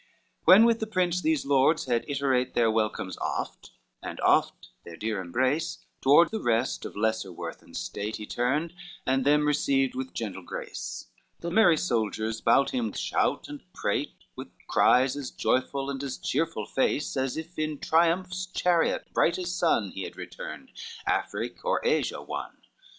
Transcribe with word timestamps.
V 0.01 0.05
When 0.45 0.65
with 0.65 0.79
the 0.79 0.87
prince 0.87 1.21
these 1.21 1.45
lords 1.45 1.85
had 1.85 2.05
iterate 2.09 2.55
Their 2.55 2.71
welcomes 2.71 3.19
oft, 3.19 3.69
and 4.01 4.19
oft 4.21 4.69
their 4.83 4.95
dear 4.95 5.21
embrace, 5.21 5.77
Toward 6.01 6.31
the 6.31 6.41
rest 6.41 6.85
of 6.85 6.95
lesser 6.97 7.31
worth 7.31 7.61
and 7.61 7.77
state, 7.77 8.15
He 8.15 8.25
turned, 8.25 8.73
and 9.05 9.23
them 9.27 9.45
received 9.45 9.93
with 9.93 10.15
gentle 10.15 10.41
grace; 10.41 11.05
The 11.41 11.51
merry 11.51 11.77
soldiers 11.77 12.41
bout 12.41 12.71
him 12.71 12.91
shout 12.93 13.47
and 13.47 13.61
prate, 13.73 14.15
With 14.35 14.49
cries 14.67 15.15
as 15.15 15.29
joyful 15.29 15.91
and 15.91 16.01
as 16.01 16.17
cheerful 16.17 16.65
face 16.65 17.15
As 17.15 17.37
if 17.37 17.59
in 17.59 17.77
triumph's 17.77 18.47
chariot 18.47 19.05
bright 19.13 19.37
as 19.37 19.53
sun, 19.53 19.91
He 19.91 20.01
had 20.01 20.17
returned 20.17 20.71
Afric 21.05 21.63
or 21.63 21.79
Asia 21.83 22.23
won. 22.23 22.57